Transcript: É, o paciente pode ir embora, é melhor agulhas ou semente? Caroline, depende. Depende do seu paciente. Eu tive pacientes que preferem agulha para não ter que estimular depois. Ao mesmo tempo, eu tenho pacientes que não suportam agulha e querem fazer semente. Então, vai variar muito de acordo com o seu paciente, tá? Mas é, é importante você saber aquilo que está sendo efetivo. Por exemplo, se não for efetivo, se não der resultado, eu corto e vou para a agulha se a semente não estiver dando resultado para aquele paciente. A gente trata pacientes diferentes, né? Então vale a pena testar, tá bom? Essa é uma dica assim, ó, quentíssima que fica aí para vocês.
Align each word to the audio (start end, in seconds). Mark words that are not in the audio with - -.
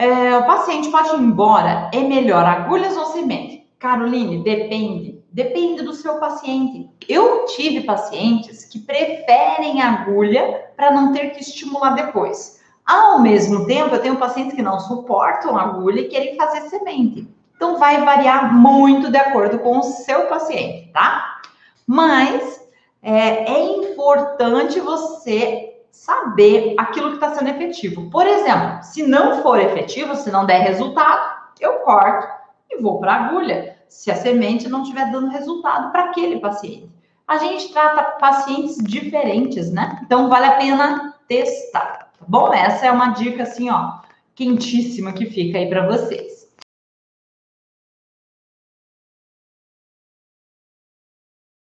É, 0.00 0.34
o 0.34 0.46
paciente 0.46 0.88
pode 0.88 1.10
ir 1.10 1.18
embora, 1.18 1.90
é 1.92 2.00
melhor 2.00 2.42
agulhas 2.46 2.96
ou 2.96 3.04
semente? 3.04 3.68
Caroline, 3.78 4.42
depende. 4.42 5.22
Depende 5.30 5.82
do 5.82 5.92
seu 5.92 6.14
paciente. 6.14 6.88
Eu 7.06 7.44
tive 7.44 7.82
pacientes 7.82 8.64
que 8.64 8.78
preferem 8.78 9.82
agulha 9.82 10.70
para 10.74 10.90
não 10.90 11.12
ter 11.12 11.32
que 11.32 11.42
estimular 11.42 11.90
depois. 11.90 12.58
Ao 12.86 13.18
mesmo 13.18 13.66
tempo, 13.66 13.94
eu 13.94 14.00
tenho 14.00 14.16
pacientes 14.16 14.56
que 14.56 14.62
não 14.62 14.80
suportam 14.80 15.54
agulha 15.54 16.00
e 16.00 16.08
querem 16.08 16.34
fazer 16.34 16.62
semente. 16.70 17.28
Então, 17.54 17.76
vai 17.76 18.02
variar 18.02 18.54
muito 18.54 19.10
de 19.10 19.18
acordo 19.18 19.58
com 19.58 19.80
o 19.80 19.82
seu 19.82 20.28
paciente, 20.28 20.90
tá? 20.94 21.42
Mas 21.86 22.58
é, 23.02 23.52
é 23.52 23.76
importante 23.76 24.80
você 24.80 25.79
saber 25.90 26.74
aquilo 26.78 27.08
que 27.10 27.14
está 27.14 27.34
sendo 27.34 27.50
efetivo. 27.50 28.10
Por 28.10 28.26
exemplo, 28.26 28.82
se 28.82 29.02
não 29.02 29.42
for 29.42 29.58
efetivo, 29.60 30.16
se 30.16 30.30
não 30.30 30.46
der 30.46 30.62
resultado, 30.62 31.38
eu 31.60 31.74
corto 31.80 32.26
e 32.70 32.80
vou 32.80 32.98
para 32.98 33.12
a 33.12 33.26
agulha 33.26 33.76
se 33.88 34.10
a 34.10 34.16
semente 34.16 34.68
não 34.68 34.82
estiver 34.82 35.10
dando 35.10 35.30
resultado 35.30 35.90
para 35.90 36.04
aquele 36.04 36.38
paciente. 36.38 36.88
A 37.26 37.38
gente 37.38 37.72
trata 37.72 38.02
pacientes 38.18 38.76
diferentes, 38.78 39.70
né? 39.70 40.00
Então 40.02 40.28
vale 40.28 40.46
a 40.46 40.56
pena 40.56 41.14
testar, 41.28 42.10
tá 42.18 42.24
bom? 42.26 42.52
Essa 42.52 42.86
é 42.86 42.92
uma 42.92 43.08
dica 43.08 43.42
assim, 43.42 43.68
ó, 43.68 43.98
quentíssima 44.34 45.12
que 45.12 45.26
fica 45.26 45.58
aí 45.58 45.68
para 45.68 45.86
vocês. 45.86 46.39